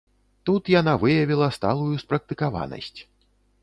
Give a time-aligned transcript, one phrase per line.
[0.49, 2.99] Тут яна выявіла сталую спрактыкаванасць.